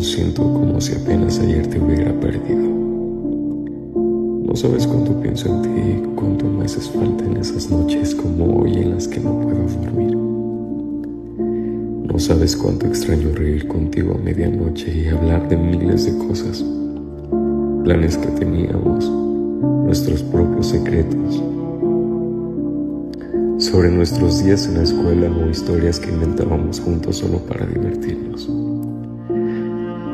[0.00, 2.68] Siento como si apenas ayer te hubiera perdido.
[4.46, 8.74] No sabes cuánto pienso en ti cuánto me haces falta en esas noches como hoy
[8.74, 10.16] en las que no puedo dormir.
[12.12, 16.64] No sabes cuánto extraño reír contigo a medianoche y hablar de miles de cosas,
[17.82, 19.10] planes que teníamos,
[19.84, 21.42] nuestros propios secretos,
[23.58, 28.48] sobre nuestros días en la escuela o historias que inventábamos juntos solo para divertirnos.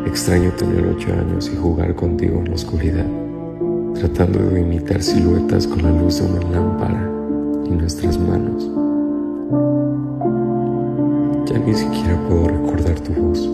[0.06, 3.06] Extraño tener ocho años y jugar contigo en la oscuridad,
[3.94, 7.10] tratando de imitar siluetas con la luz de una lámpara
[7.66, 8.70] y nuestras manos.
[11.46, 13.48] Ya ni siquiera puedo recordar tu voz.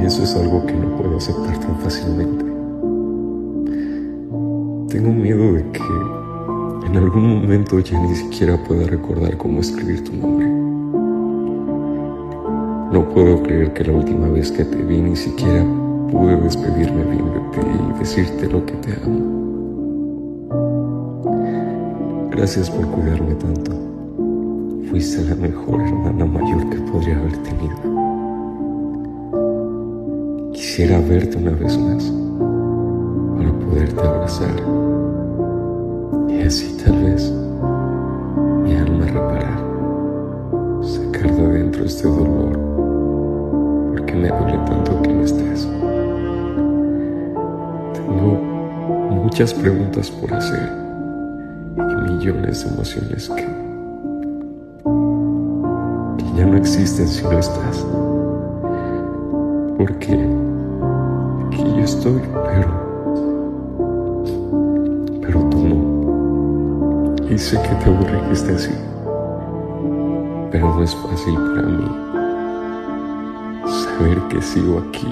[0.00, 2.44] Y eso es algo que no puedo aceptar tan fácilmente.
[4.92, 10.14] Tengo miedo de que en algún momento ya ni siquiera pueda recordar cómo escribir tu
[10.14, 10.67] nombre.
[12.98, 15.64] No puedo creer que la última vez que te vi ni siquiera
[16.10, 19.20] pude despedirme bien de ti y decirte lo que te amo.
[22.32, 23.70] Gracias por cuidarme tanto.
[24.90, 27.76] Fuiste la mejor hermana mayor que podría haber tenido.
[30.52, 32.12] Quisiera verte una vez más
[33.36, 34.56] para poderte abrazar
[36.28, 37.32] y así tal vez
[38.64, 39.60] mi alma reparar,
[40.82, 42.57] sacar de adentro este dolor,
[44.18, 45.68] me duele tanto que no estés.
[47.94, 48.40] Tengo
[49.10, 50.72] muchas preguntas por hacer
[51.76, 53.46] y millones de emociones que,
[56.36, 57.86] ya no existen si no estás.
[59.78, 60.14] Porque
[61.46, 62.68] aquí yo estoy, pero
[65.22, 67.32] pero tú no.
[67.32, 68.72] Y sé que te aburre que esté así.
[70.50, 72.08] Pero no es fácil para mí
[73.98, 75.06] saber que sigo aquí.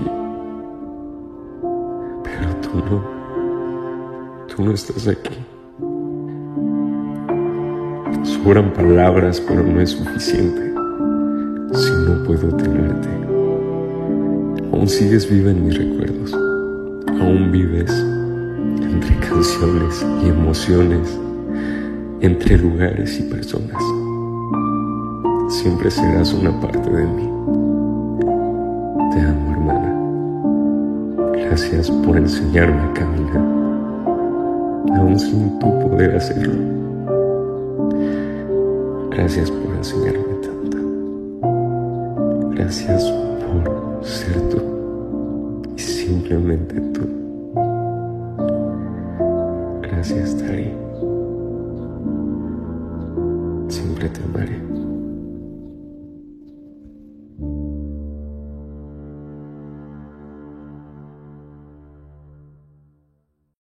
[2.22, 3.04] Pero tú no.
[4.46, 5.34] Tú no estás aquí.
[8.22, 10.72] Sobran palabras, pero no es suficiente
[11.74, 13.08] si no puedo tenerte.
[14.72, 16.32] Aún sigues viva en mis recuerdos.
[17.20, 21.18] Aún vives entre canciones y emociones,
[22.20, 23.82] entre lugares y personas.
[25.48, 27.35] Siempre serás una parte de mí.
[31.58, 33.38] Gracias por enseñarme a caminar,
[34.94, 36.52] aún sin tú poder hacerlo.
[39.10, 40.76] Gracias por enseñarme tanto.
[42.50, 44.60] Gracias por ser tú
[45.74, 47.08] y simplemente tú.
[49.80, 50.74] Gracias, Tari.
[53.70, 54.75] Siempre te amaré.